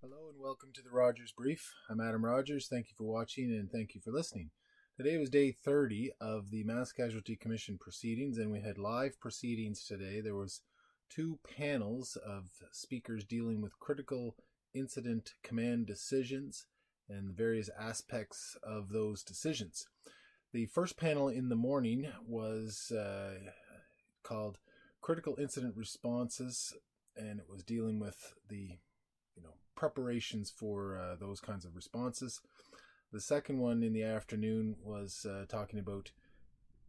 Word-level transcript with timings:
Hello 0.00 0.28
and 0.30 0.40
welcome 0.40 0.70
to 0.74 0.80
the 0.80 0.92
Rogers 0.92 1.32
Brief. 1.36 1.74
I'm 1.90 2.00
Adam 2.00 2.24
Rogers. 2.24 2.68
Thank 2.68 2.86
you 2.86 2.94
for 2.96 3.02
watching 3.02 3.46
and 3.46 3.68
thank 3.68 3.96
you 3.96 4.00
for 4.00 4.12
listening. 4.12 4.50
Today 4.96 5.18
was 5.18 5.28
day 5.28 5.50
30 5.50 6.12
of 6.20 6.50
the 6.50 6.62
Mass 6.62 6.92
Casualty 6.92 7.34
Commission 7.34 7.78
proceedings 7.80 8.38
and 8.38 8.52
we 8.52 8.60
had 8.60 8.78
live 8.78 9.18
proceedings 9.18 9.84
today. 9.84 10.20
There 10.20 10.36
was 10.36 10.60
two 11.10 11.40
panels 11.42 12.16
of 12.24 12.44
speakers 12.70 13.24
dealing 13.24 13.60
with 13.60 13.80
critical 13.80 14.36
incident 14.72 15.34
command 15.42 15.88
decisions 15.88 16.66
and 17.08 17.28
the 17.28 17.34
various 17.34 17.68
aspects 17.76 18.56
of 18.62 18.90
those 18.90 19.24
decisions. 19.24 19.88
The 20.52 20.66
first 20.66 20.96
panel 20.96 21.28
in 21.28 21.48
the 21.48 21.56
morning 21.56 22.06
was 22.24 22.92
uh, 22.92 23.50
called 24.22 24.58
Critical 25.00 25.34
Incident 25.40 25.74
Responses 25.76 26.72
and 27.16 27.40
it 27.40 27.46
was 27.50 27.64
dealing 27.64 27.98
with 27.98 28.34
the 28.48 28.78
you 29.38 29.44
know 29.44 29.54
preparations 29.76 30.50
for 30.50 30.98
uh, 30.98 31.16
those 31.16 31.40
kinds 31.40 31.64
of 31.64 31.76
responses. 31.76 32.40
The 33.12 33.20
second 33.20 33.58
one 33.58 33.82
in 33.82 33.92
the 33.92 34.02
afternoon 34.02 34.76
was 34.82 35.24
uh, 35.24 35.46
talking 35.48 35.78
about 35.78 36.10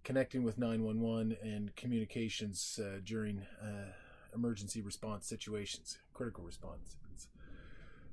connecting 0.03 0.43
with 0.43 0.57
911 0.57 1.37
and 1.41 1.75
communications 1.75 2.79
uh, 2.83 2.99
during 3.03 3.45
uh, 3.61 3.91
emergency 4.33 4.81
response 4.81 5.27
situations, 5.27 5.97
critical 6.13 6.43
response. 6.43 6.97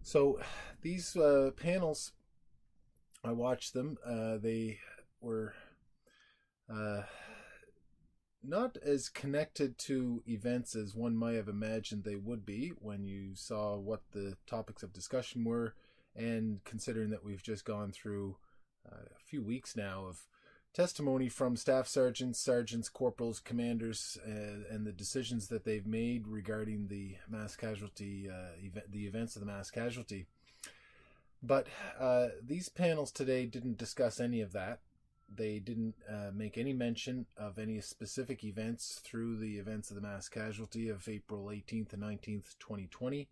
So 0.03 0.39
these 0.83 1.17
uh, 1.17 1.51
panels, 1.57 2.13
I 3.25 3.33
watched 3.33 3.75
them. 3.75 3.99
Uh, 4.07 4.37
they 4.37 4.79
were 5.21 5.55
not 8.47 8.77
as 8.85 9.09
connected 9.09 9.79
to 9.79 10.23
events 10.27 10.77
as 10.77 10.95
one 10.95 11.17
might 11.17 11.35
have 11.35 11.49
imagined 11.49 12.05
they 12.05 12.17
would 12.17 12.47
be 12.47 12.73
when 12.79 13.05
you 13.05 13.35
saw 13.35 13.77
what 13.77 14.03
the 14.13 14.37
topics 14.47 14.83
of 14.83 14.93
discussion 14.93 15.45
were, 15.45 15.75
and 16.15 16.63
considering 16.65 17.11
that 17.11 17.25
we've 17.25 17.43
just 17.43 17.65
gone 17.65 17.91
through 17.91 18.37
uh, 18.91 18.97
a 19.15 19.25
few 19.25 19.43
weeks 19.43 19.77
now 19.77 20.07
of 20.07 20.21
testimony 20.73 21.29
from 21.29 21.57
staff 21.57 21.89
sergeants, 21.89 22.39
sergeants, 22.39 22.89
corporals, 22.89 23.41
commanders, 23.41 24.19
uh, 24.27 24.75
and 24.75 24.87
the 24.87 24.93
decisions 24.93 25.49
that 25.49 25.65
they've 25.65 25.87
made 25.87 26.29
regarding 26.29 26.89
the 26.89 27.17
mass 27.29 27.57
casualty 27.57 28.29
uh, 28.31 28.57
event, 28.63 28.93
the 28.93 29.07
events 29.07 29.35
of 29.37 29.41
the 29.41 29.47
mass 29.47 29.71
casualty. 29.71 30.27
But 31.43 31.67
uh, 31.99 32.29
these 32.43 32.69
panels 32.69 33.11
today 33.11 33.47
didn't 33.47 33.79
discuss 33.79 34.21
any 34.21 34.41
of 34.41 34.53
that 34.53 34.81
they 35.35 35.59
didn't 35.59 35.95
uh, 36.09 36.31
make 36.33 36.57
any 36.57 36.73
mention 36.73 37.27
of 37.37 37.59
any 37.59 37.81
specific 37.81 38.45
events 38.45 39.01
through 39.05 39.39
the 39.39 39.59
events 39.59 39.91
of 39.91 39.97
the 39.97 40.03
mass 40.03 40.29
casualty 40.29 40.89
of 40.89 41.09
April 41.09 41.47
18th 41.47 41.93
and 41.93 42.03
19th, 42.03 42.57
2020. 42.59 43.29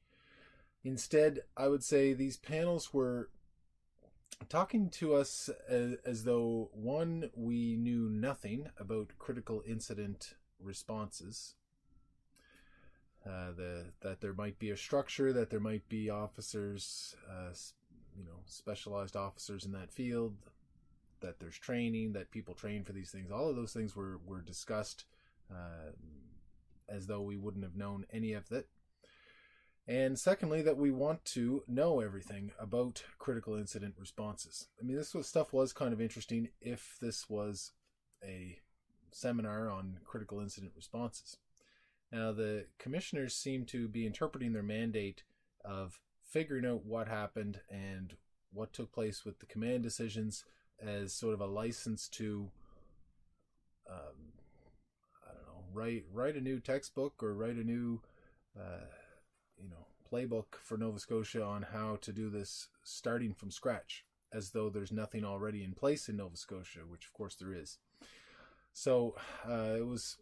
Instead, 0.82 1.40
I 1.56 1.68
would 1.68 1.82
say 1.82 2.12
these 2.12 2.36
panels 2.36 2.92
were 2.92 3.30
talking 4.48 4.90
to 4.90 5.14
us 5.14 5.48
as, 5.68 5.94
as 6.04 6.24
though 6.24 6.70
one, 6.72 7.30
we 7.34 7.76
knew 7.76 8.08
nothing 8.10 8.68
about 8.78 9.12
critical 9.18 9.62
incident 9.66 10.34
responses. 10.60 11.54
Uh, 13.24 13.52
the, 13.56 13.86
that 14.00 14.20
there 14.20 14.34
might 14.34 14.58
be 14.58 14.70
a 14.70 14.76
structure, 14.76 15.32
that 15.32 15.48
there 15.48 15.60
might 15.60 15.88
be 15.88 16.10
officers, 16.10 17.16
uh, 17.30 17.54
you 18.14 18.22
know, 18.22 18.40
specialized 18.44 19.16
officers 19.16 19.64
in 19.64 19.72
that 19.72 19.90
field, 19.90 20.36
that 21.24 21.40
there's 21.40 21.58
training, 21.58 22.12
that 22.12 22.30
people 22.30 22.54
train 22.54 22.84
for 22.84 22.92
these 22.92 23.10
things. 23.10 23.30
All 23.30 23.48
of 23.48 23.56
those 23.56 23.72
things 23.72 23.96
were, 23.96 24.20
were 24.26 24.42
discussed 24.42 25.04
uh, 25.50 25.92
as 26.88 27.06
though 27.06 27.22
we 27.22 27.36
wouldn't 27.36 27.64
have 27.64 27.76
known 27.76 28.04
any 28.12 28.34
of 28.34 28.52
it. 28.52 28.68
And 29.86 30.18
secondly, 30.18 30.62
that 30.62 30.78
we 30.78 30.90
want 30.90 31.24
to 31.26 31.62
know 31.68 32.00
everything 32.00 32.52
about 32.58 33.04
critical 33.18 33.54
incident 33.54 33.94
responses. 33.98 34.68
I 34.80 34.84
mean, 34.84 34.96
this 34.96 35.14
was, 35.14 35.28
stuff 35.28 35.52
was 35.52 35.72
kind 35.72 35.92
of 35.92 36.00
interesting 36.00 36.48
if 36.60 36.96
this 37.00 37.28
was 37.28 37.72
a 38.22 38.58
seminar 39.10 39.70
on 39.70 39.98
critical 40.04 40.40
incident 40.40 40.72
responses. 40.74 41.36
Now, 42.10 42.32
the 42.32 42.66
commissioners 42.78 43.34
seem 43.34 43.66
to 43.66 43.88
be 43.88 44.06
interpreting 44.06 44.52
their 44.52 44.62
mandate 44.62 45.22
of 45.64 46.00
figuring 46.22 46.64
out 46.64 46.84
what 46.86 47.08
happened 47.08 47.60
and 47.70 48.14
what 48.52 48.72
took 48.72 48.92
place 48.92 49.24
with 49.24 49.40
the 49.40 49.46
command 49.46 49.82
decisions 49.82 50.44
as 50.80 51.12
sort 51.12 51.34
of 51.34 51.40
a 51.40 51.46
license 51.46 52.08
to 52.08 52.50
um, 53.90 54.32
I 55.24 55.34
don't 55.34 55.46
know 55.46 55.64
write 55.72 56.04
write 56.12 56.36
a 56.36 56.40
new 56.40 56.60
textbook 56.60 57.22
or 57.22 57.34
write 57.34 57.56
a 57.56 57.64
new 57.64 58.00
uh, 58.58 58.86
you 59.62 59.68
know 59.68 59.86
playbook 60.10 60.56
for 60.62 60.76
Nova 60.76 60.98
Scotia 60.98 61.44
on 61.44 61.66
how 61.72 61.98
to 62.02 62.12
do 62.12 62.30
this 62.30 62.68
starting 62.82 63.34
from 63.34 63.50
scratch 63.50 64.04
as 64.32 64.50
though 64.50 64.68
there's 64.68 64.92
nothing 64.92 65.24
already 65.24 65.62
in 65.62 65.72
place 65.72 66.08
in 66.08 66.16
Nova 66.16 66.36
Scotia 66.36 66.80
which 66.88 67.06
of 67.06 67.12
course 67.12 67.36
there 67.36 67.52
is. 67.52 67.78
So 68.72 69.14
uh, 69.48 69.76
it 69.76 69.86
was 69.86 70.16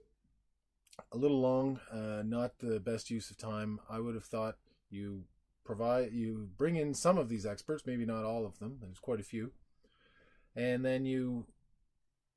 a 1.11 1.17
little 1.17 1.41
long 1.41 1.81
uh, 1.91 2.23
not 2.25 2.59
the 2.59 2.79
best 2.81 3.11
use 3.11 3.31
of 3.31 3.39
time. 3.39 3.81
I 3.89 3.99
would 3.99 4.15
have 4.15 4.25
thought 4.25 4.57
you 4.91 5.25
provide 5.65 6.13
you 6.13 6.51
bring 6.57 6.77
in 6.77 6.93
some 6.93 7.19
of 7.19 7.29
these 7.29 7.47
experts 7.47 7.85
maybe 7.87 8.05
not 8.05 8.25
all 8.25 8.45
of 8.45 8.59
them 8.59 8.79
there's 8.81 8.99
quite 8.99 9.21
a 9.21 9.25
few 9.25 9.53
and 10.55 10.85
then 10.85 11.05
you 11.05 11.47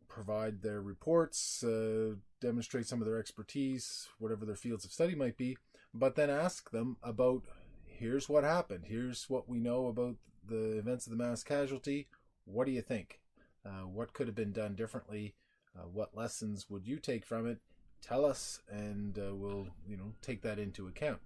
provide 0.07 0.61
their 0.61 0.81
reports, 0.81 1.63
uh, 1.63 2.13
demonstrate 2.39 2.87
some 2.87 3.01
of 3.01 3.07
their 3.07 3.19
expertise, 3.19 4.07
whatever 4.19 4.45
their 4.45 4.55
fields 4.55 4.85
of 4.85 4.91
study 4.91 5.15
might 5.15 5.37
be, 5.37 5.57
but 5.93 6.15
then 6.15 6.29
ask 6.29 6.71
them 6.71 6.97
about 7.03 7.43
here's 7.85 8.29
what 8.29 8.43
happened, 8.43 8.85
here's 8.87 9.29
what 9.29 9.49
we 9.49 9.59
know 9.59 9.87
about 9.87 10.15
the 10.47 10.77
events 10.77 11.05
of 11.05 11.11
the 11.11 11.21
mass 11.21 11.43
casualty. 11.43 12.07
What 12.45 12.65
do 12.65 12.71
you 12.71 12.81
think? 12.81 13.19
Uh, 13.65 13.87
what 13.87 14.13
could 14.13 14.27
have 14.27 14.35
been 14.35 14.51
done 14.51 14.75
differently? 14.75 15.33
Uh, 15.77 15.87
what 15.91 16.15
lessons 16.15 16.69
would 16.69 16.87
you 16.87 16.97
take 16.97 17.25
from 17.25 17.47
it? 17.47 17.59
Tell 18.01 18.23
us, 18.23 18.61
and 18.69 19.17
uh, 19.17 19.33
we'll 19.33 19.67
you 19.87 19.97
know 19.97 20.13
take 20.21 20.43
that 20.43 20.59
into 20.59 20.87
account. 20.87 21.19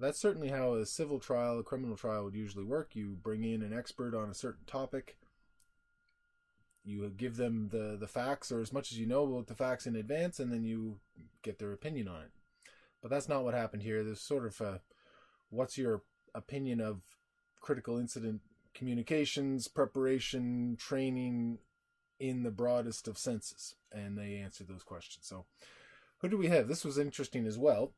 That's 0.00 0.18
certainly 0.18 0.48
how 0.48 0.74
a 0.74 0.86
civil 0.86 1.20
trial, 1.20 1.58
a 1.58 1.62
criminal 1.62 1.96
trial 1.96 2.24
would 2.24 2.34
usually 2.34 2.64
work. 2.64 2.96
You 2.96 3.18
bring 3.22 3.44
in 3.44 3.62
an 3.62 3.76
expert 3.76 4.14
on 4.14 4.30
a 4.30 4.34
certain 4.34 4.64
topic 4.66 5.16
you 6.84 7.08
give 7.16 7.36
them 7.36 7.68
the 7.70 7.96
the 7.98 8.06
facts 8.06 8.52
or 8.52 8.60
as 8.60 8.72
much 8.72 8.92
as 8.92 8.98
you 8.98 9.06
know 9.06 9.24
about 9.24 9.46
the 9.46 9.54
facts 9.54 9.86
in 9.86 9.96
advance 9.96 10.38
and 10.38 10.52
then 10.52 10.64
you 10.64 10.98
get 11.42 11.58
their 11.58 11.72
opinion 11.72 12.08
on 12.08 12.22
it. 12.22 12.30
But 13.00 13.10
that's 13.10 13.28
not 13.28 13.44
what 13.44 13.54
happened 13.54 13.82
here. 13.82 14.02
There's 14.02 14.20
sort 14.20 14.46
of 14.46 14.60
a, 14.60 14.80
what's 15.50 15.76
your 15.76 16.02
opinion 16.34 16.80
of 16.80 17.02
critical 17.60 17.98
incident 17.98 18.40
communications 18.74 19.68
preparation 19.68 20.76
training 20.78 21.58
in 22.18 22.42
the 22.42 22.50
broadest 22.50 23.06
of 23.06 23.18
senses? 23.18 23.74
And 23.92 24.16
they 24.16 24.36
answered 24.36 24.68
those 24.68 24.82
questions. 24.82 25.26
So 25.26 25.44
who 26.18 26.28
do 26.28 26.38
we 26.38 26.48
have? 26.48 26.66
This 26.66 26.84
was 26.84 26.96
interesting 26.96 27.46
as 27.46 27.58
well 27.58 27.92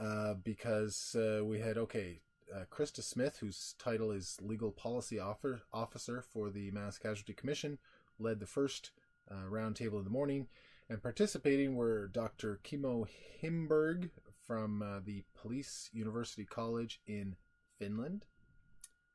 uh, 0.00 0.34
because 0.42 1.14
uh, 1.14 1.44
we 1.44 1.60
had 1.60 1.76
okay 1.76 2.20
uh, 2.54 2.64
Krista 2.70 3.02
Smith, 3.02 3.38
whose 3.38 3.74
title 3.78 4.10
is 4.10 4.38
Legal 4.40 4.70
Policy 4.70 5.18
Officer 5.18 6.22
for 6.22 6.50
the 6.50 6.70
Mass 6.70 6.98
Casualty 6.98 7.32
Commission, 7.32 7.78
led 8.18 8.40
the 8.40 8.46
first 8.46 8.90
uh, 9.30 9.44
roundtable 9.50 9.98
in 9.98 10.04
the 10.04 10.10
morning. 10.10 10.48
And 10.88 11.02
participating 11.02 11.76
were 11.76 12.08
Dr. 12.08 12.58
Kimmo 12.64 13.06
Himberg 13.42 14.10
from 14.46 14.82
uh, 14.82 15.00
the 15.04 15.22
Police 15.40 15.88
University 15.92 16.44
College 16.44 17.00
in 17.06 17.36
Finland, 17.78 18.24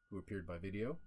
who 0.09 0.17
appeared 0.17 0.47
by 0.47 0.57
video. 0.57 0.97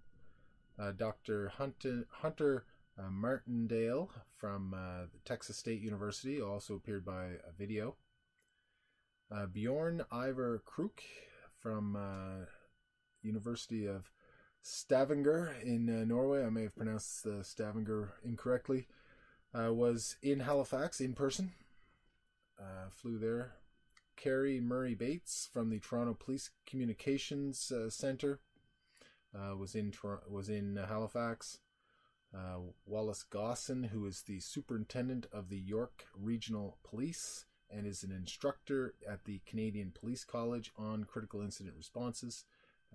Uh, 0.77 0.91
Dr. 0.91 1.49
Hunter, 1.49 2.05
Hunter 2.11 2.65
uh, 2.99 3.09
Martindale 3.09 4.11
from 4.37 4.73
uh, 4.73 5.05
Texas 5.25 5.57
State 5.57 5.81
University 5.81 6.41
also 6.41 6.75
appeared 6.75 7.05
by 7.05 7.31
video. 7.57 7.95
Uh, 9.31 9.45
Bjorn 9.45 10.03
Ivar 10.11 10.61
Kruk 10.65 11.01
from 11.61 11.95
uh, 11.95 12.45
University 13.21 13.85
of 13.85 14.11
Stavanger 14.61 15.55
in 15.63 15.89
uh, 15.89 16.05
Norway. 16.05 16.45
I 16.45 16.49
may 16.49 16.63
have 16.63 16.75
pronounced 16.75 17.23
the 17.23 17.43
Stavanger 17.43 18.13
incorrectly. 18.23 18.87
Uh, 19.53 19.73
was 19.73 20.15
in 20.21 20.41
Halifax 20.41 21.01
in 21.01 21.13
person. 21.13 21.53
Uh, 22.59 22.89
flew 22.91 23.17
there. 23.17 23.53
Carrie 24.15 24.59
Murray 24.59 24.95
Bates 24.95 25.49
from 25.51 25.69
the 25.69 25.79
Toronto 25.79 26.13
Police 26.13 26.51
Communications 26.67 27.71
uh, 27.71 27.89
Center 27.89 28.41
uh, 29.33 29.55
was 29.55 29.75
in 29.75 29.93
was 30.27 30.49
in 30.49 30.75
Halifax. 30.75 31.59
Wallace 32.85 33.23
Gosson, 33.23 33.85
who 33.85 34.05
is 34.05 34.21
the 34.21 34.39
superintendent 34.39 35.25
of 35.31 35.49
the 35.49 35.57
York 35.57 36.05
Regional 36.15 36.77
Police, 36.83 37.45
and 37.71 37.85
is 37.85 38.03
an 38.03 38.11
instructor 38.11 38.95
at 39.07 39.25
the 39.25 39.41
Canadian 39.45 39.91
Police 39.91 40.23
College 40.23 40.71
on 40.77 41.03
critical 41.03 41.41
incident 41.41 41.75
responses. 41.77 42.45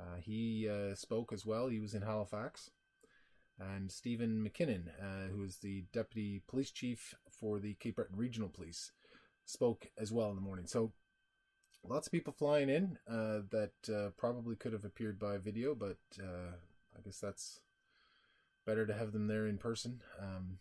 Uh, 0.01 0.17
he 0.21 0.69
uh, 0.69 0.95
spoke 0.95 1.33
as 1.33 1.47
well. 1.47 1.69
He 1.69 1.81
was 1.81 1.95
in 1.95 2.03
Halifax. 2.03 2.71
And 3.59 3.91
Stephen 3.91 4.43
McKinnon, 4.45 4.89
uh, 5.01 5.29
who 5.31 5.45
is 5.45 5.59
the 5.59 5.85
deputy 5.93 6.43
police 6.49 6.73
chief 6.73 7.15
for 7.31 7.61
the 7.61 7.75
Cape 7.75 7.97
Breton 7.97 8.17
Regional 8.17 8.49
Police, 8.49 8.91
spoke 9.45 9.91
as 9.97 10.11
well 10.11 10.31
in 10.31 10.35
the 10.35 10.43
morning. 10.43 10.67
So 10.67 10.93
lots 11.85 12.09
of 12.09 12.13
people 12.13 12.33
flying 12.33 12.69
in 12.69 12.99
uh, 13.09 13.41
that 13.51 13.73
uh, 13.89 14.11
probably 14.17 14.57
could 14.57 14.73
have 14.73 14.85
appeared 14.85 15.19
by 15.21 15.39
video, 15.39 15.75
but 15.75 15.99
uh, 16.21 16.57
I 16.97 17.01
guess 17.05 17.21
that's 17.21 17.61
better 18.67 18.87
to 18.87 18.95
have 18.95 19.13
them 19.13 19.29
there 19.29 19.47
in 19.47 19.59
person. 19.59 20.01
Um, 20.21 20.59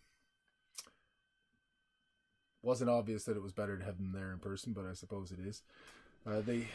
wasn't 2.64 2.90
obvious 2.90 3.24
that 3.24 3.36
it 3.36 3.42
was 3.42 3.52
better 3.52 3.76
to 3.76 3.84
have 3.84 3.98
them 3.98 4.12
there 4.12 4.32
in 4.32 4.38
person, 4.38 4.72
but 4.72 4.86
I 4.86 4.94
suppose 4.94 5.30
it 5.30 5.38
is. 5.40 5.62
Uh, 6.26 6.40
they 6.40 6.66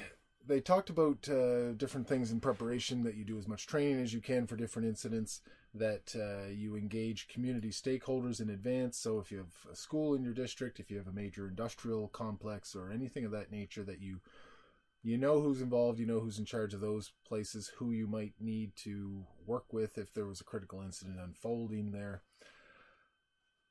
they 0.47 0.59
talked 0.59 0.89
about 0.89 1.27
uh, 1.29 1.73
different 1.73 2.07
things 2.07 2.31
in 2.31 2.39
preparation 2.39 3.03
that 3.03 3.15
you 3.15 3.25
do 3.25 3.37
as 3.37 3.47
much 3.47 3.67
training 3.67 4.01
as 4.01 4.13
you 4.13 4.21
can 4.21 4.47
for 4.47 4.55
different 4.55 4.87
incidents 4.87 5.41
that 5.73 6.15
uh, 6.15 6.49
you 6.49 6.75
engage 6.75 7.27
community 7.27 7.69
stakeholders 7.69 8.41
in 8.41 8.49
advance 8.49 8.97
so 8.97 9.19
if 9.19 9.31
you 9.31 9.37
have 9.37 9.71
a 9.71 9.75
school 9.75 10.15
in 10.15 10.23
your 10.23 10.33
district 10.33 10.79
if 10.79 10.89
you 10.89 10.97
have 10.97 11.07
a 11.07 11.11
major 11.11 11.47
industrial 11.47 12.07
complex 12.07 12.75
or 12.75 12.89
anything 12.89 13.25
of 13.25 13.31
that 13.31 13.51
nature 13.51 13.83
that 13.83 14.01
you 14.01 14.19
you 15.03 15.17
know 15.17 15.41
who's 15.41 15.61
involved 15.61 15.99
you 15.99 16.07
know 16.07 16.19
who's 16.19 16.39
in 16.39 16.45
charge 16.45 16.73
of 16.73 16.81
those 16.81 17.11
places 17.27 17.71
who 17.77 17.91
you 17.91 18.07
might 18.07 18.33
need 18.39 18.75
to 18.75 19.23
work 19.45 19.71
with 19.71 19.97
if 19.97 20.11
there 20.13 20.25
was 20.25 20.41
a 20.41 20.45
critical 20.45 20.81
incident 20.81 21.19
unfolding 21.23 21.91
there 21.91 22.23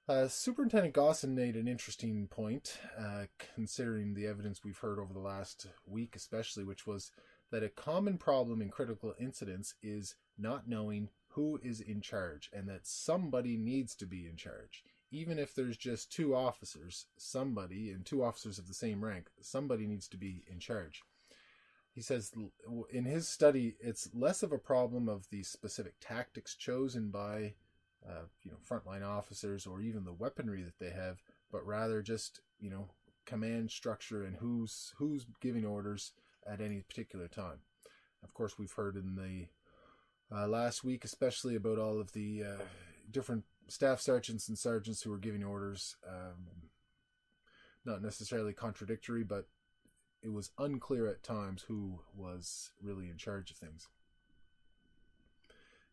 uh, 0.08 0.26
Superintendent 0.26 0.94
Gosson 0.94 1.34
made 1.34 1.55
an 1.55 1.69
interesting 1.69 2.28
point, 2.28 2.78
uh, 2.99 3.25
considering 3.55 4.14
the 4.14 4.26
evidence 4.26 4.64
we've 4.64 4.78
heard 4.78 4.99
over 4.99 5.12
the 5.12 5.19
last 5.19 5.66
week, 5.87 6.16
especially, 6.16 6.64
which 6.64 6.87
was 6.87 7.12
that 7.50 7.62
a 7.62 7.69
common 7.69 8.16
problem 8.16 8.62
in 8.62 8.70
critical 8.70 9.14
incidents 9.20 9.75
is 9.82 10.16
not 10.38 10.69
knowing 10.69 11.10
who 11.28 11.60
is 11.62 11.81
in 11.81 12.00
charge 12.00 12.50
and 12.52 12.69
that 12.69 12.87
somebody 12.87 13.56
needs 13.56 13.94
to 13.94 14.06
be 14.06 14.26
in 14.26 14.37
charge. 14.37 14.82
Even 15.10 15.38
if 15.38 15.55
there's 15.55 15.76
just 15.76 16.12
two 16.12 16.34
officers, 16.34 17.06
somebody, 17.16 17.90
and 17.90 18.05
two 18.05 18.22
officers 18.22 18.58
of 18.58 18.66
the 18.66 18.75
same 18.75 19.05
rank, 19.05 19.28
somebody 19.40 19.87
needs 19.87 20.08
to 20.08 20.16
be 20.16 20.43
in 20.50 20.58
charge. 20.58 21.02
He 21.94 22.02
says 22.02 22.32
in 22.90 23.05
his 23.05 23.28
study, 23.28 23.76
it's 23.81 24.08
less 24.14 24.43
of 24.43 24.52
a 24.52 24.58
problem 24.58 25.08
of 25.08 25.28
the 25.31 25.43
specific 25.43 25.94
tactics 26.00 26.55
chosen 26.55 27.10
by 27.10 27.55
uh, 28.06 28.26
you 28.42 28.50
know 28.50 28.58
frontline 28.68 29.06
officers 29.06 29.66
or 29.66 29.80
even 29.80 30.04
the 30.04 30.12
weaponry 30.12 30.62
that 30.62 30.78
they 30.78 30.90
have, 30.90 31.22
but 31.50 31.66
rather 31.66 32.02
just 32.02 32.40
you 32.60 32.70
know 32.70 32.88
command 33.26 33.70
structure 33.70 34.24
and 34.24 34.36
who's 34.36 34.92
who's 34.98 35.26
giving 35.40 35.64
orders 35.64 36.12
at 36.46 36.60
any 36.60 36.80
particular 36.80 37.28
time. 37.28 37.58
Of 38.22 38.34
course, 38.34 38.58
we've 38.58 38.72
heard 38.72 38.96
in 38.96 39.14
the 39.16 39.48
uh, 40.34 40.46
last 40.46 40.84
week, 40.84 41.04
especially 41.04 41.54
about 41.54 41.78
all 41.78 42.00
of 42.00 42.12
the 42.12 42.42
uh, 42.42 42.62
different 43.10 43.44
staff 43.68 44.00
sergeants 44.00 44.48
and 44.48 44.58
sergeants 44.58 45.02
who 45.02 45.10
were 45.10 45.18
giving 45.18 45.44
orders. 45.44 45.96
Um, 46.06 46.68
not 47.84 48.02
necessarily 48.02 48.52
contradictory, 48.52 49.24
but 49.24 49.46
it 50.22 50.32
was 50.32 50.50
unclear 50.58 51.06
at 51.06 51.22
times 51.22 51.62
who 51.62 52.00
was 52.14 52.70
really 52.82 53.08
in 53.08 53.16
charge 53.16 53.50
of 53.50 53.56
things. 53.56 53.88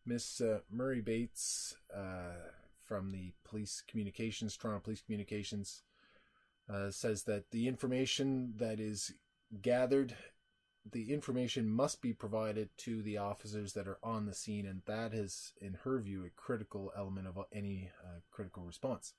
Miss 0.06 0.40
uh, 0.40 0.60
Murray 0.70 1.00
Bates 1.00 1.76
uh, 1.94 2.50
from 2.84 3.10
the 3.10 3.32
Police 3.44 3.82
Communications, 3.88 4.56
Toronto 4.56 4.80
Police 4.80 5.02
Communications, 5.02 5.82
uh, 6.72 6.90
says 6.90 7.24
that 7.24 7.50
the 7.50 7.66
information 7.66 8.54
that 8.56 8.78
is 8.78 9.12
gathered, 9.60 10.14
the 10.90 11.12
information 11.12 11.68
must 11.68 12.00
be 12.00 12.12
provided 12.12 12.68
to 12.78 13.02
the 13.02 13.18
officers 13.18 13.72
that 13.72 13.88
are 13.88 13.98
on 14.02 14.26
the 14.26 14.34
scene, 14.34 14.66
and 14.66 14.82
that 14.86 15.12
is, 15.12 15.52
in 15.60 15.74
her 15.82 15.98
view, 15.98 16.24
a 16.24 16.40
critical 16.40 16.92
element 16.96 17.26
of 17.26 17.38
any 17.52 17.90
uh, 18.04 18.20
critical 18.30 18.62
response. 18.62 19.14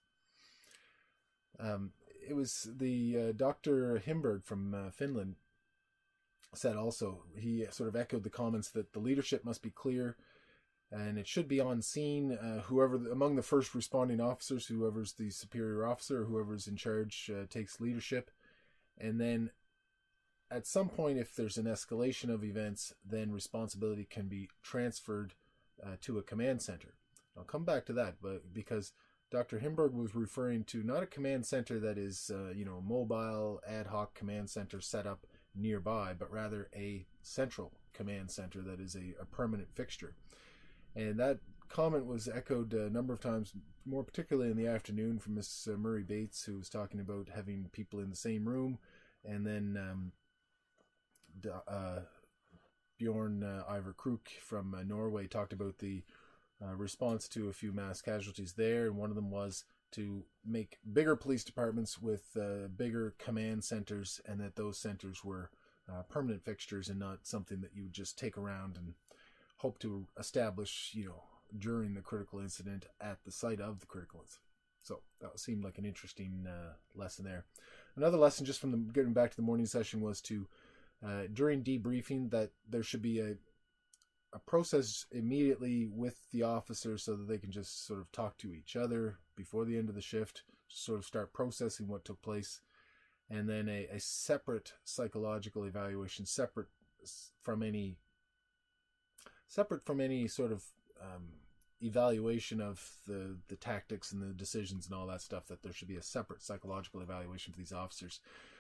Um, 1.60 1.92
it 2.26 2.36
was 2.36 2.68
the 2.78 3.18
uh, 3.18 3.32
Dr. 3.34 4.02
Himberg 4.06 4.46
from 4.46 4.74
uh, 4.74 4.92
Finland 4.92 5.36
said 6.54 6.76
also, 6.76 7.24
he 7.36 7.66
sort 7.72 7.90
of 7.90 7.96
echoed 7.96 8.24
the 8.24 8.30
comments 8.30 8.70
that 8.70 8.94
the 8.94 9.00
leadership 9.00 9.44
must 9.44 9.62
be 9.62 9.70
clear 9.70 10.16
and 10.92 11.18
it 11.18 11.28
should 11.28 11.48
be 11.48 11.60
on 11.60 11.82
scene. 11.82 12.32
Uh, 12.34 12.62
whoever 12.62 12.96
among 13.12 13.36
the 13.36 13.42
first 13.42 13.76
responding 13.76 14.22
officers, 14.22 14.68
whoever's 14.68 15.14
the 15.14 15.30
superior 15.30 15.86
officer, 15.86 16.26
whoever's 16.26 16.68
in 16.68 16.76
charge, 16.76 17.30
uh, 17.34 17.46
takes 17.50 17.80
leadership, 17.80 18.32
and 18.98 19.20
then 19.20 19.52
at 20.50 20.66
some 20.66 20.90
point, 20.90 21.18
if 21.18 21.36
there's 21.36 21.58
an 21.58 21.66
escalation 21.66 22.30
of 22.30 22.44
events, 22.44 22.94
then 23.06 23.32
responsibility 23.32 24.08
can 24.10 24.28
be 24.28 24.50
transferred 24.64 25.34
uh, 25.84 25.98
to 26.02 26.18
a 26.18 26.24
command 26.24 26.62
center. 26.62 26.94
I'll 27.38 27.44
come 27.44 27.66
back 27.66 27.86
to 27.88 27.94
that, 27.94 28.16
but 28.22 28.54
because 28.54 28.94
Dr. 29.30 29.60
Himberg 29.60 29.94
was 29.94 30.16
referring 30.16 30.64
to 30.66 30.84
not 30.84 31.04
a 31.04 31.08
command 31.08 31.46
center 31.46 31.80
that 31.80 31.98
is, 31.98 32.32
uh, 32.34 32.54
you 32.54 32.64
know, 32.64 32.76
a 32.76 32.82
mobile 32.82 33.62
ad 33.68 33.88
hoc 33.88 34.14
command 34.14 34.50
center 34.50 34.80
set 34.80 35.06
up 35.06 35.28
nearby, 35.54 36.14
but 36.18 36.32
rather 36.32 36.70
a 36.74 37.06
central 37.22 37.74
command 37.94 38.32
center 38.32 38.62
that 38.62 38.80
is 38.80 38.96
a, 38.96 39.22
a 39.22 39.26
permanent 39.26 39.70
fixture. 39.76 40.16
And 40.98 41.20
that 41.20 41.38
comment 41.70 42.08
was 42.08 42.28
echoed 42.28 42.74
a 42.74 42.90
number 42.90 43.14
of 43.14 43.20
times, 43.20 43.54
more 43.86 44.04
particularly 44.04 44.50
in 44.50 44.58
the 44.58 44.66
afternoon 44.66 45.20
from 45.20 45.36
Miss 45.36 45.68
uh, 45.72 45.78
Murray 45.78 46.02
Bates, 46.02 46.44
who 46.44 46.58
was 46.58 46.70
talking 46.70 47.00
about 47.00 47.30
having 47.36 47.70
people 47.72 48.00
in 48.00 48.10
the 48.10 48.16
same 48.16 48.50
room. 48.50 48.80
And 49.24 49.46
then 49.46 49.78
um, 49.80 50.12
uh, 51.68 52.00
Bjorn 52.98 53.44
uh, 53.44 53.64
Ivar 53.70 53.94
Kruk 53.94 54.28
from 54.42 54.74
uh, 54.74 54.82
Norway 54.82 55.28
talked 55.28 55.54
about 55.54 55.78
the 55.78 56.02
uh, 56.66 56.74
response 56.74 57.28
to 57.30 57.48
a 57.48 57.54
few 57.54 57.72
mass 57.72 58.02
casualties 58.02 58.54
there. 58.54 58.88
And 58.88 58.98
one 58.98 59.12
of 59.12 59.16
them 59.16 59.30
was 59.30 59.66
to 59.92 60.26
make 60.44 60.80
bigger 60.94 61.16
police 61.16 61.44
departments 61.44 62.02
with 62.02 62.36
uh, 62.36 62.70
bigger 62.76 63.14
command 63.20 63.64
centers, 63.64 64.20
and 64.26 64.40
that 64.42 64.56
those 64.56 64.80
centers 64.80 65.24
were 65.24 65.52
permanent 66.10 66.44
fixtures 66.44 66.90
and 66.90 67.00
not 67.00 67.20
something 67.26 67.62
that 67.62 67.74
you 67.74 67.84
would 67.84 67.94
just 67.94 68.20
take 68.20 68.38
around 68.38 68.76
and 68.76 68.94
hope 69.58 69.80
to 69.80 70.08
establish, 70.20 70.92
you 70.94 71.06
know, 71.06 71.24
during 71.58 71.94
the 71.94 72.02
critical 72.02 72.40
incident 72.40 72.86
at 73.02 73.18
the 73.26 73.32
site 73.32 73.60
of 73.60 73.80
the 73.80 73.86
critical 73.86 74.22
incident. 74.22 74.44
So 74.82 75.02
that 75.22 75.40
seemed 75.40 75.64
like 75.64 75.78
an 75.78 75.86
interesting 75.86 76.46
uh, 76.48 76.74
lesson 76.96 77.26
there. 77.26 77.46
Another 77.96 78.18
lesson, 78.18 78.46
just 78.46 78.62
from 78.62 78.72
the 78.72 78.78
getting 78.78 79.14
back 79.14 79.32
to 79.32 79.36
the 79.36 79.44
morning 79.44 79.66
session, 79.66 80.02
was 80.02 80.22
to 80.22 80.48
uh, 81.06 81.24
during 81.34 81.64
debriefing 81.64 82.32
that 82.32 82.52
there 82.70 82.84
should 82.84 83.02
be 83.02 83.20
a 83.20 83.36
a 84.34 84.40
process 84.40 85.06
immediately 85.12 85.88
with 85.90 86.18
the 86.32 86.44
officers 86.44 87.04
so 87.04 87.16
that 87.16 87.28
they 87.28 87.38
can 87.38 87.52
just 87.52 87.88
sort 87.88 88.00
of 88.00 88.12
talk 88.12 88.38
to 88.38 88.54
each 88.54 88.76
other 88.76 89.18
before 89.36 89.66
the 89.66 89.78
end 89.78 89.90
of 89.90 89.96
the 89.96 90.02
shift, 90.02 90.44
sort 90.68 91.00
of 91.00 91.06
start 91.06 91.34
processing 91.34 91.88
what 91.88 92.04
took 92.04 92.22
place, 92.22 92.62
and 93.30 93.50
then 93.50 93.70
a, 93.70 93.88
a 93.92 94.00
separate 94.00 94.74
psychological 94.84 95.64
evaluation, 95.64 96.26
separate 96.26 96.68
from 97.42 97.64
any 97.64 97.98
separate 99.48 99.86
from 99.86 100.02
any 100.02 100.28
sort 100.28 100.52
of 100.52 100.64
um, 101.02 101.30
evaluation 101.82 102.60
of 102.60 102.92
the 103.08 103.38
the 103.48 103.56
tactics 103.56 104.12
and 104.12 104.22
the 104.22 104.34
decisions 104.34 104.86
and 104.86 104.96
all 104.96 105.08
that 105.08 105.22
stuff 105.22 105.48
that 105.48 105.62
there 105.62 105.74
should 105.74 105.88
be 105.88 105.96
a 105.96 106.02
separate 106.02 106.42
psychological 106.42 107.02
evaluation 107.02 107.54
for 107.54 107.60
these 107.60 107.74
officers. 107.74 108.20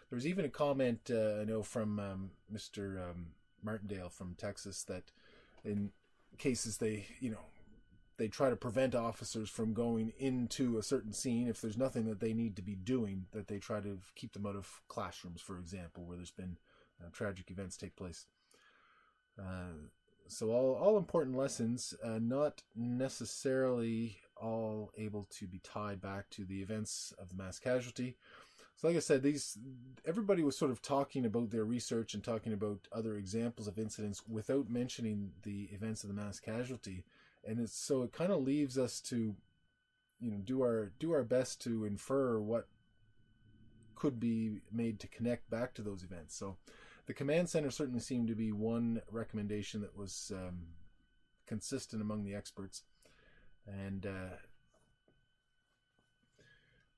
There 0.10 0.18
was 0.18 0.28
even 0.28 0.46
a 0.46 0.50
comment 0.50 1.10
uh, 1.12 1.42
i 1.42 1.44
know 1.44 1.64
from 1.64 2.00
um, 2.00 2.32
mr 2.54 3.10
um, 3.10 3.28
martindale 3.62 4.10
from 4.10 4.36
texas 4.36 4.84
that 4.84 5.12
in 5.66 5.92
cases 6.38 6.78
they 6.78 7.08
you 7.20 7.32
know 7.32 7.46
they 8.18 8.28
try 8.28 8.50
to 8.50 8.56
prevent 8.56 8.96
officers 8.96 9.50
from 9.50 9.74
going 9.74 10.14
into 10.18 10.78
a 10.78 10.84
certain 10.84 11.14
scene 11.14 11.48
if 11.48 11.60
there's 11.60 11.78
nothing 11.78 12.06
that 12.06 12.20
they 12.20 12.34
need 12.34 12.56
to 12.56 12.62
be 12.62 12.76
doing 12.76 13.26
that 13.32 13.48
they 13.48 13.60
try 13.60 13.80
to 13.82 14.00
keep 14.16 14.34
them 14.34 14.46
out 14.46 14.56
of 14.56 14.82
classrooms 14.88 15.42
for 15.42 15.58
example 15.60 16.06
where 16.06 16.16
there's 16.18 16.32
been 16.32 16.58
uh, 17.02 17.10
tragic 17.12 17.52
events 17.52 17.78
take 17.78 17.96
place. 17.96 18.26
Uh, 19.40 19.90
so 20.28 20.52
all, 20.52 20.76
all 20.76 20.98
important 20.98 21.38
lessons, 21.38 21.94
uh, 22.04 22.20
not 22.22 22.64
necessarily 22.76 24.20
all 24.36 24.92
able 24.98 25.28
to 25.32 25.48
be 25.48 25.60
tied 25.60 26.02
back 26.02 26.30
to 26.32 26.46
the 26.46 26.62
events 26.62 27.14
of 27.20 27.30
the 27.30 27.36
mass 27.36 27.60
casualty. 27.60 28.16
So, 28.76 28.88
like 28.88 28.98
I 28.98 29.00
said, 29.00 29.24
these 29.24 29.58
everybody 30.06 30.44
was 30.44 30.56
sort 30.56 30.70
of 30.70 30.84
talking 30.84 31.26
about 31.26 31.50
their 31.50 31.66
research 31.66 32.14
and 32.14 32.24
talking 32.24 32.54
about 32.54 32.88
other 32.92 33.18
examples 33.18 33.68
of 33.68 33.80
incidents 33.80 34.22
without 34.28 34.70
mentioning 34.70 35.32
the 35.42 35.70
events 35.72 36.04
of 36.04 36.10
the 36.10 36.16
mass 36.16 36.40
casualty, 36.40 37.04
and 37.44 37.60
it's 37.60 37.76
so 37.76 38.04
it 38.04 38.14
kind 38.14 38.32
of 38.32 38.44
leaves 38.44 38.78
us 38.78 39.02
to, 39.02 39.36
you 40.20 40.32
know, 40.32 40.38
do 40.38 40.62
our 40.62 40.92
do 41.00 41.12
our 41.12 41.24
best 41.24 41.60
to 41.62 41.86
infer 41.86 42.40
what 42.40 42.68
could 43.96 44.20
be 44.20 44.60
made 44.72 45.00
to 45.00 45.08
connect 45.08 45.50
back 45.50 45.74
to 45.74 45.82
those 45.82 46.04
events. 46.04 46.36
So, 46.36 46.58
the 47.08 47.14
command 47.14 47.50
center 47.50 47.72
certainly 47.72 48.02
seemed 48.02 48.28
to 48.28 48.36
be 48.36 48.52
one 48.52 49.02
recommendation 49.10 49.82
that 49.82 49.98
was 49.98 50.32
um, 50.36 50.60
consistent 51.48 52.02
among 52.02 52.26
the 52.26 52.36
experts. 52.36 52.84
And 53.66 54.06
uh, 54.06 54.36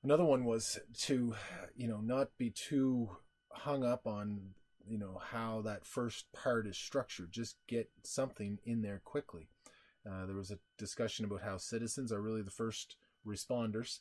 another 0.02 0.24
one 0.24 0.44
was 0.44 0.80
to, 1.02 1.34
you 1.76 1.88
know, 1.88 2.00
not 2.00 2.36
be 2.38 2.50
too 2.50 3.10
hung 3.52 3.84
up 3.84 4.06
on, 4.06 4.40
you 4.86 4.98
know, 4.98 5.20
how 5.30 5.62
that 5.62 5.86
first 5.86 6.30
part 6.32 6.66
is 6.66 6.76
structured. 6.76 7.30
Just 7.30 7.56
get 7.68 7.88
something 8.02 8.58
in 8.64 8.82
there 8.82 9.00
quickly. 9.04 9.48
Uh, 10.04 10.26
there 10.26 10.36
was 10.36 10.50
a 10.50 10.58
discussion 10.76 11.24
about 11.24 11.42
how 11.42 11.56
citizens 11.56 12.10
are 12.12 12.20
really 12.20 12.42
the 12.42 12.50
first 12.50 12.96
responders 13.24 14.00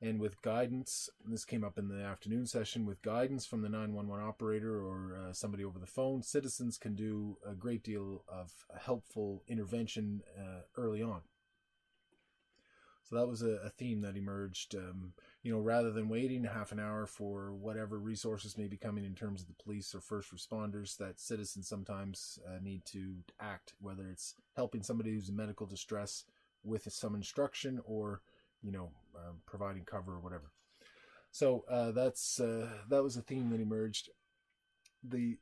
and 0.00 0.20
with 0.20 0.42
guidance, 0.42 1.08
this 1.24 1.44
came 1.44 1.64
up 1.64 1.78
in 1.78 1.88
the 1.88 2.02
afternoon 2.02 2.46
session, 2.46 2.84
with 2.84 3.02
guidance 3.02 3.46
from 3.46 3.62
the 3.62 3.68
911 3.68 4.22
operator 4.22 4.82
or 4.82 5.16
uh, 5.16 5.32
somebody 5.32 5.64
over 5.64 5.78
the 5.78 5.86
phone, 5.86 6.22
citizens 6.22 6.76
can 6.76 6.94
do 6.94 7.38
a 7.48 7.54
great 7.54 7.82
deal 7.82 8.24
of 8.28 8.52
helpful 8.78 9.42
intervention 9.48 10.22
uh, 10.38 10.60
early 10.76 11.02
on. 11.02 11.22
So 13.04 13.16
that 13.16 13.28
was 13.28 13.42
a, 13.42 13.60
a 13.64 13.68
theme 13.70 14.00
that 14.00 14.16
emerged. 14.16 14.74
Um, 14.74 15.12
you 15.42 15.52
know, 15.52 15.60
rather 15.60 15.92
than 15.92 16.08
waiting 16.08 16.44
half 16.44 16.72
an 16.72 16.80
hour 16.80 17.06
for 17.06 17.52
whatever 17.52 17.98
resources 17.98 18.56
may 18.56 18.66
be 18.66 18.78
coming 18.78 19.04
in 19.04 19.14
terms 19.14 19.42
of 19.42 19.48
the 19.48 19.62
police 19.62 19.94
or 19.94 20.00
first 20.00 20.34
responders, 20.34 20.96
that 20.96 21.20
citizens 21.20 21.68
sometimes 21.68 22.38
uh, 22.48 22.58
need 22.62 22.84
to 22.86 23.16
act, 23.38 23.74
whether 23.78 24.08
it's 24.08 24.34
helping 24.56 24.82
somebody 24.82 25.12
who's 25.12 25.28
in 25.28 25.36
medical 25.36 25.66
distress 25.66 26.24
with 26.64 26.90
some 26.90 27.14
instruction 27.14 27.78
or, 27.84 28.22
you 28.64 28.72
know, 28.72 28.90
uh, 29.14 29.32
providing 29.46 29.84
cover 29.84 30.14
or 30.14 30.20
whatever. 30.20 30.50
So 31.30 31.64
uh, 31.68 31.90
that's 31.90 32.40
uh, 32.40 32.68
that 32.88 33.02
was 33.02 33.16
a 33.16 33.22
theme 33.22 33.50
that 33.50 33.60
emerged. 33.60 34.08
The 35.02 35.38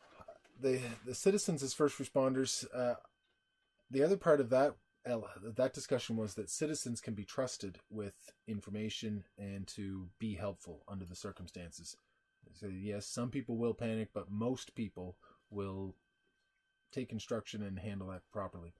uh, 0.00 0.32
the 0.60 0.80
the 1.04 1.14
citizens 1.14 1.62
as 1.62 1.74
first 1.74 1.98
responders. 1.98 2.64
Uh, 2.74 2.94
the 3.90 4.02
other 4.02 4.16
part 4.16 4.40
of 4.40 4.50
that 4.50 4.76
that 5.04 5.72
discussion 5.74 6.16
was 6.16 6.34
that 6.34 6.48
citizens 6.48 7.00
can 7.00 7.14
be 7.14 7.24
trusted 7.24 7.78
with 7.90 8.32
information 8.46 9.24
and 9.36 9.66
to 9.66 10.08
be 10.18 10.34
helpful 10.34 10.84
under 10.88 11.04
the 11.04 11.16
circumstances. 11.16 11.96
So 12.54 12.66
yes, 12.68 13.06
some 13.06 13.30
people 13.30 13.56
will 13.56 13.74
panic, 13.74 14.10
but 14.14 14.30
most 14.30 14.74
people 14.74 15.16
will 15.50 15.96
take 16.92 17.12
instruction 17.12 17.62
and 17.62 17.78
handle 17.78 18.08
that 18.08 18.22
properly. 18.32 18.74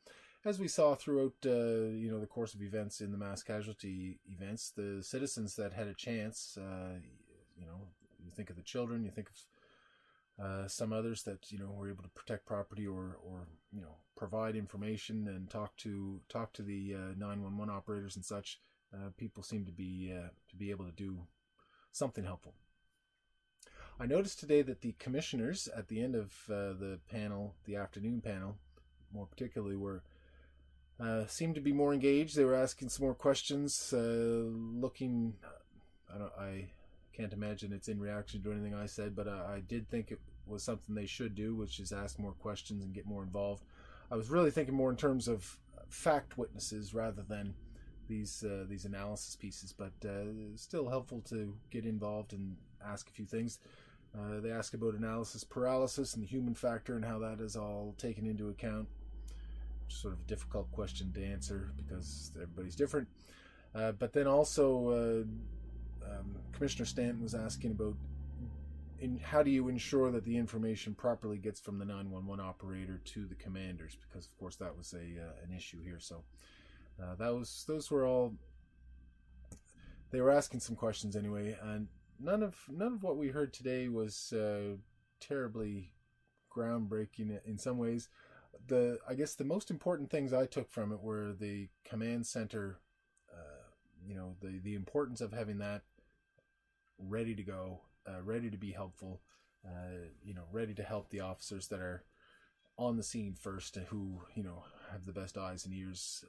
As 0.45 0.59
we 0.59 0.67
saw 0.67 0.97
throughout, 0.97 1.35
uh, 1.47 1.93
you 1.95 2.11
know, 2.11 2.19
the 2.19 2.27
course 2.27 2.53
of 2.53 2.63
events 2.63 3.01
in 3.01 3.13
the 3.13 3.19
mass 3.19 3.45
casualty 3.45 4.19
events, 4.27 4.73
the 4.75 5.01
citizens 5.01 5.55
that 5.55 5.73
had 5.73 5.87
a 5.87 5.95
chance, 5.95 6.59
uh, 6.61 6.99
you 7.57 7.65
know, 7.65 7.87
you 8.25 8.33
think 8.33 8.51
of 8.51 8.57
the 8.57 8.63
children, 8.63 9.05
you 9.05 9.13
think 9.13 9.29
of 9.29 10.45
uh, 10.45 10.67
some 10.67 10.93
others 10.93 11.23
that 11.23 11.53
you 11.53 11.59
know 11.59 11.71
were 11.71 11.89
able 11.89 12.03
to 12.03 12.09
protect 12.09 12.45
property 12.45 12.87
or 12.87 13.19
or 13.25 13.47
you 13.71 13.81
know 13.81 13.95
provide 14.17 14.57
information 14.57 15.29
and 15.29 15.49
talk 15.49 15.77
to 15.77 16.21
talk 16.29 16.53
to 16.53 16.63
the 16.63 16.95
uh, 16.95 17.15
911 17.17 17.73
operators 17.73 18.17
and 18.17 18.25
such. 18.25 18.59
Uh, 18.93 19.11
people 19.17 19.45
seem 19.45 19.65
to 19.65 19.73
be 19.73 20.13
uh, 20.13 20.29
to 20.49 20.57
be 20.57 20.73
able 20.73 20.85
to 20.85 20.93
do 20.93 21.19
something 21.93 22.25
helpful. 22.25 22.55
I 24.01 24.07
noticed 24.07 24.41
today 24.41 24.63
that 24.63 24.81
the 24.81 24.97
commissioners 24.99 25.69
at 25.69 25.87
the 25.87 26.03
end 26.03 26.17
of 26.17 26.33
the 26.49 26.99
panel, 27.09 27.55
the 27.65 27.77
afternoon 27.77 28.21
panel, 28.21 28.57
more 29.13 29.27
particularly, 29.27 29.77
were 29.77 30.03
uh, 31.03 31.27
seemed 31.27 31.55
to 31.57 31.61
be 31.61 31.73
more 31.73 31.93
engaged. 31.93 32.37
They 32.37 32.45
were 32.45 32.55
asking 32.55 32.91
some 32.91 33.07
more 33.07 33.15
questions, 33.15 33.93
looking. 33.93 35.35
I 36.13 36.19
don't. 36.19 36.33
I 36.39 36.69
can't 37.13 37.33
imagine 37.33 37.73
it's 37.73 37.89
in 37.89 38.01
reaction 38.01 38.43
to 38.43 38.53
anything 38.53 38.75
I 38.75 38.87
said, 38.87 39.15
but 39.15 39.29
uh, 39.29 39.45
I 39.47 39.61
did 39.61 39.89
think 39.89 40.11
it 40.11 40.21
was 40.47 40.63
something 40.63 40.95
they 40.95 41.07
should 41.07 41.35
do, 41.35 41.55
which 41.55 41.79
is 41.79 41.93
ask 41.93 42.19
more 42.19 42.33
questions 42.33 42.83
and 42.83 42.95
get 42.95 43.07
more 43.07 43.23
involved. 43.23 43.65
I 44.11 44.17
was 44.17 44.31
really 44.31 44.51
thinking 44.51 44.75
more 44.75 44.91
in 44.91 44.97
terms 44.97 45.29
of 45.29 45.59
fact 45.89 46.39
witnesses 46.39 46.95
rather 46.95 47.23
than 47.23 47.55
these 48.09 48.45
uh, 48.45 48.65
these 48.69 48.85
analysis 48.85 49.37
pieces, 49.37 49.75
but 49.77 49.93
uh, 50.09 50.57
still 50.57 50.89
helpful 50.89 51.21
to 51.29 51.55
get 51.71 51.85
involved 51.85 52.33
and 52.33 52.57
ask 52.85 53.09
a 53.09 53.13
few 53.13 53.27
things. 53.27 53.59
Uh, 54.15 54.41
they 54.41 54.51
ask 54.51 54.75
about 54.75 54.95
analysis 54.95 55.45
paralysis 55.45 56.15
and 56.15 56.23
the 56.23 56.29
human 56.29 56.55
factor 56.55 56.97
and 56.97 57.05
how 57.05 57.19
that 57.19 57.41
is 57.41 57.57
all 57.57 57.95
taken 57.97 58.27
into 58.27 58.49
account. 58.49 58.87
Sort 60.03 60.15
of 60.15 60.27
difficult 60.27 60.69
question 60.73 61.13
to 61.13 61.25
answer 61.25 61.73
because 61.77 62.33
everybody's 62.35 62.75
different. 62.75 63.07
Uh, 63.73 63.93
but 63.93 64.13
then 64.13 64.27
also 64.27 64.89
uh, 64.89 66.11
um, 66.11 66.37
Commissioner 66.51 66.87
Stanton 66.87 67.23
was 67.23 67.37
asking 67.37 67.71
about 67.71 67.95
in 68.99 69.21
how 69.21 69.45
do 69.45 69.51
you 69.53 69.69
ensure 69.69 70.11
that 70.11 70.25
the 70.25 70.37
information 70.37 70.93
properly 70.93 71.39
gets 71.39 71.61
from 71.61 71.79
the 71.79 71.85
911 71.85 72.45
operator 72.45 73.01
to 73.05 73.27
the 73.27 73.37
commanders? 73.37 73.97
Because 74.09 74.27
of 74.27 74.37
course 74.39 74.57
that 74.57 74.77
was 74.77 74.93
a 74.93 75.23
uh, 75.23 75.45
an 75.45 75.57
issue 75.57 75.81
here. 75.81 76.01
So 76.01 76.25
uh, 77.01 77.15
that 77.15 77.33
was 77.33 77.65
those 77.69 77.89
were 77.89 78.05
all 78.05 78.35
they 80.11 80.21
were 80.21 80.33
asking 80.33 80.59
some 80.59 80.75
questions 80.75 81.15
anyway 81.15 81.57
and 81.63 81.87
none 82.19 82.43
of 82.43 82.57
none 82.69 82.95
of 82.95 83.05
what 83.05 83.17
we 83.17 83.29
heard 83.29 83.53
today 83.53 83.87
was 83.87 84.33
uh, 84.33 84.77
terribly 85.21 85.93
groundbreaking 86.51 87.39
in 87.47 87.57
some 87.57 87.79
ways 87.79 88.09
the 88.67 88.99
I 89.09 89.15
guess 89.15 89.35
the 89.35 89.45
most 89.45 89.71
important 89.71 90.11
things 90.11 90.33
I 90.33 90.47
took 90.47 90.71
from 90.71 90.93
it 90.93 91.01
were 91.01 91.33
the 91.33 91.69
command 91.85 92.27
center 92.27 92.79
uh, 93.33 93.63
you 94.07 94.15
know 94.15 94.37
the 94.41 94.61
the 94.63 94.75
importance 94.75 95.21
of 95.21 95.33
having 95.33 95.59
that 95.59 95.83
ready 97.09 97.35
to 97.35 97.43
go, 97.43 97.81
uh, 98.07 98.23
ready 98.23 98.51
to 98.51 98.57
be 98.57 98.73
helpful, 98.73 99.21
uh, 99.67 100.09
you 100.25 100.35
know, 100.35 100.45
ready 100.53 100.75
to 100.75 100.83
help 100.83 101.11
the 101.11 101.21
officers 101.21 101.69
that 101.69 101.81
are 101.81 102.05
on 102.79 102.97
the 102.97 103.03
scene 103.03 103.35
first, 103.35 103.77
who 103.89 104.21
you 104.35 104.43
know 104.43 104.65
have 104.91 105.05
the 105.05 105.13
best 105.13 105.37
eyes 105.37 105.65
and 105.65 105.75
ears, 105.75 106.25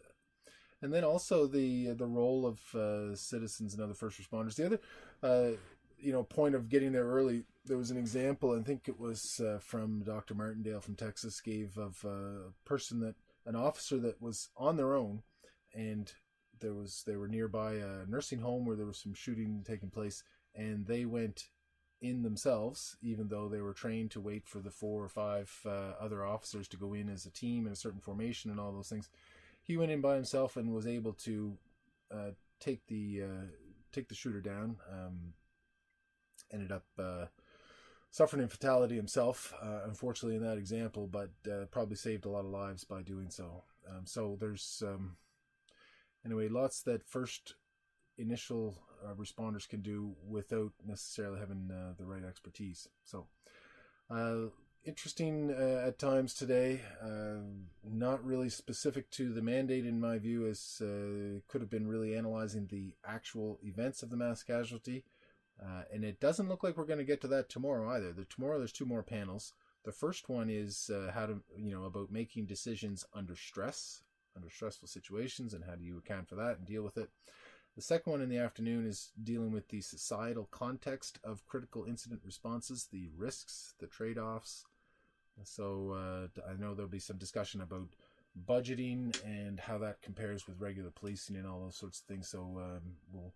and 0.81 0.93
then 0.93 1.03
also 1.03 1.47
the 1.47 1.91
the 1.93 2.05
role 2.05 2.45
of 2.45 2.75
uh, 2.75 3.15
citizens 3.15 3.73
and 3.73 3.81
other 3.81 3.93
first 3.93 4.19
responders. 4.21 4.55
The 4.55 4.65
other, 4.65 4.79
uh, 5.21 5.57
you 5.99 6.11
know, 6.11 6.23
point 6.23 6.55
of 6.55 6.69
getting 6.69 6.91
there 6.91 7.05
early. 7.05 7.43
There 7.65 7.77
was 7.77 7.91
an 7.91 7.97
example, 7.97 8.57
I 8.59 8.61
think 8.61 8.87
it 8.87 8.99
was 8.99 9.39
uh, 9.39 9.59
from 9.59 10.03
Dr. 10.03 10.35
Martindale 10.35 10.81
from 10.81 10.95
Texas, 10.95 11.39
gave 11.39 11.77
of 11.77 12.03
a 12.03 12.51
person 12.65 12.99
that 12.99 13.15
an 13.45 13.55
officer 13.55 13.97
that 13.99 14.21
was 14.21 14.49
on 14.57 14.75
their 14.75 14.95
own, 14.95 15.23
and 15.73 16.11
there 16.59 16.73
was 16.73 17.03
they 17.05 17.15
were 17.15 17.27
nearby 17.27 17.73
a 17.73 18.05
nursing 18.07 18.39
home 18.39 18.65
where 18.65 18.75
there 18.75 18.85
was 18.85 19.01
some 19.01 19.13
shooting 19.13 19.63
taking 19.65 19.89
place 19.89 20.23
and 20.55 20.85
they 20.87 21.05
went 21.05 21.49
in 22.01 22.21
themselves, 22.21 22.97
even 23.01 23.29
though 23.29 23.47
they 23.47 23.61
were 23.61 23.73
trained 23.73 24.11
to 24.11 24.19
wait 24.19 24.45
for 24.45 24.59
the 24.59 24.69
four 24.69 25.03
or 25.03 25.09
five 25.09 25.51
uh, 25.65 25.93
other 25.99 26.25
officers 26.25 26.67
to 26.67 26.77
go 26.77 26.93
in 26.93 27.09
as 27.09 27.25
a 27.25 27.31
team 27.31 27.65
in 27.65 27.71
a 27.71 27.77
certain 27.77 28.01
formation 28.01 28.51
and 28.51 28.59
all 28.59 28.73
those 28.73 28.89
things. 28.89 29.09
He 29.61 29.77
went 29.77 29.91
in 29.91 30.01
by 30.01 30.15
himself 30.15 30.57
and 30.57 30.73
was 30.73 30.85
able 30.85 31.13
to 31.13 31.57
uh, 32.13 32.31
take 32.59 32.85
the 32.87 33.21
uh, 33.23 33.45
take 33.93 34.09
the 34.09 34.15
shooter 34.15 34.41
down. 34.41 34.77
Um, 34.91 35.33
ended 36.51 36.71
up 36.71 36.85
suffering 38.13 38.43
a 38.43 38.47
fatality 38.47 38.95
himself, 38.95 39.55
uh, 39.59 39.79
unfortunately, 39.85 40.35
in 40.35 40.43
that 40.43 40.59
example, 40.59 41.07
but 41.07 41.31
uh, 41.51 41.65
probably 41.71 41.95
saved 41.95 42.25
a 42.25 42.29
lot 42.29 42.45
of 42.45 42.51
lives 42.51 42.83
by 42.83 43.01
doing 43.01 43.31
so. 43.31 43.63
Um, 43.89 44.05
so 44.05 44.37
there's 44.39 44.83
um, 44.85 45.17
anyway 46.23 46.47
lots 46.47 46.83
that 46.83 47.03
first 47.03 47.55
initial 48.19 48.77
uh, 49.03 49.15
responders 49.15 49.67
can 49.67 49.81
do 49.81 50.15
without 50.29 50.73
necessarily 50.85 51.39
having 51.39 51.71
uh, 51.73 51.93
the 51.97 52.05
right 52.05 52.23
expertise. 52.23 52.87
So, 53.03 53.25
uh, 54.11 54.49
interesting 54.85 55.49
uh, 55.49 55.87
at 55.87 55.97
times 55.97 56.35
today. 56.35 56.81
Uh, 57.03 57.41
not 57.83 58.23
really 58.23 58.49
specific 58.49 59.09
to 59.09 59.33
the 59.33 59.41
mandate, 59.41 59.87
in 59.87 59.99
my 59.99 60.19
view, 60.19 60.45
as 60.45 60.75
could 61.47 61.61
have 61.61 61.69
been 61.71 61.87
really 61.87 62.15
analyzing 62.15 62.67
the 62.67 62.93
actual 63.03 63.57
events 63.63 64.03
of 64.03 64.11
the 64.11 64.17
mass 64.17 64.43
casualty. 64.43 65.03
And 65.91 66.03
it 66.03 66.19
doesn't 66.19 66.49
look 66.49 66.63
like 66.63 66.77
we're 66.77 66.85
going 66.85 66.99
to 66.99 67.05
get 67.05 67.21
to 67.21 67.27
that 67.27 67.49
tomorrow 67.49 67.89
either. 67.91 68.13
The, 68.13 68.25
tomorrow 68.25 68.57
there's 68.57 68.71
two 68.71 68.85
more 68.85 69.03
panels. 69.03 69.53
The 69.85 69.91
first 69.91 70.29
one 70.29 70.49
is 70.49 70.89
how 71.13 71.25
to, 71.25 71.41
you 71.57 71.71
know, 71.71 71.83
about 71.85 72.11
making 72.11 72.45
decisions 72.45 73.05
under 73.13 73.35
stress, 73.35 74.03
under 74.35 74.49
stressful 74.49 74.87
situations, 74.87 75.53
and 75.53 75.63
how 75.65 75.75
do 75.75 75.83
you 75.83 75.97
account 75.97 76.29
for 76.29 76.35
that 76.35 76.57
and 76.57 76.65
deal 76.65 76.83
with 76.83 76.97
it. 76.97 77.09
The 77.75 77.81
second 77.81 78.11
one 78.11 78.21
in 78.21 78.29
the 78.29 78.37
afternoon 78.37 78.85
is 78.85 79.11
dealing 79.23 79.51
with 79.51 79.69
the 79.69 79.81
societal 79.81 80.47
context 80.51 81.19
of 81.23 81.45
critical 81.47 81.85
incident 81.85 82.21
responses, 82.23 82.87
the 82.91 83.09
risks, 83.17 83.73
the 83.79 83.87
trade 83.87 84.19
offs. 84.19 84.65
So 85.43 85.91
uh, 85.91 86.41
I 86.47 86.53
know 86.59 86.75
there'll 86.75 86.89
be 86.89 86.99
some 86.99 87.17
discussion 87.17 87.61
about 87.61 87.87
budgeting 88.47 89.15
and 89.25 89.59
how 89.59 89.79
that 89.79 90.03
compares 90.03 90.47
with 90.47 90.59
regular 90.59 90.91
policing 90.91 91.35
and 91.35 91.47
all 91.47 91.61
those 91.61 91.75
sorts 91.75 91.99
of 91.99 92.05
things. 92.05 92.27
So 92.29 92.39
um, 92.39 92.81
we'll 93.11 93.33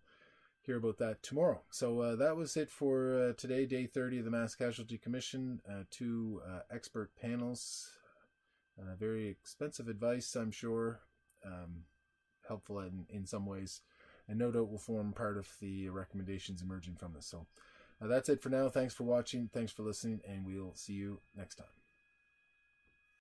hear 0.62 0.76
about 0.76 0.98
that 0.98 1.22
tomorrow. 1.22 1.62
So 1.70 2.00
uh, 2.00 2.16
that 2.16 2.36
was 2.36 2.56
it 2.56 2.70
for 2.70 3.30
uh, 3.30 3.32
today, 3.34 3.66
day 3.66 3.86
30 3.86 4.18
of 4.18 4.24
the 4.24 4.30
Mass 4.30 4.54
Casualty 4.54 4.98
Commission. 4.98 5.60
Uh, 5.68 5.84
two 5.90 6.40
uh, 6.46 6.60
expert 6.70 7.10
panels. 7.20 7.90
Uh, 8.78 8.94
very 8.98 9.28
expensive 9.28 9.88
advice, 9.88 10.36
I'm 10.36 10.50
sure. 10.50 11.00
Um, 11.44 11.84
helpful 12.46 12.80
in, 12.80 13.06
in 13.10 13.26
some 13.26 13.46
ways 13.46 13.80
and 14.28 14.38
no 14.38 14.50
doubt 14.52 14.70
will 14.70 14.78
form 14.78 15.12
part 15.12 15.38
of 15.38 15.48
the 15.60 15.88
recommendations 15.88 16.62
emerging 16.62 16.96
from 16.96 17.14
this. 17.14 17.26
So 17.26 17.46
uh, 18.00 18.06
that's 18.06 18.28
it 18.28 18.42
for 18.42 18.50
now. 18.50 18.68
Thanks 18.68 18.94
for 18.94 19.04
watching. 19.04 19.48
Thanks 19.52 19.72
for 19.72 19.82
listening, 19.82 20.20
and 20.28 20.46
we'll 20.46 20.74
see 20.74 20.92
you 20.92 21.20
next 21.34 21.56
time. 21.56 21.87